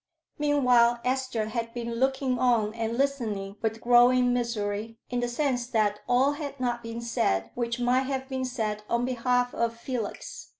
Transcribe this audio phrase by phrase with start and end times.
[0.39, 5.99] Meanwhile Esther had been looking on and listening with growing misery, in the sense that
[6.09, 10.49] all had not been said which might have been said on behalf of Felix.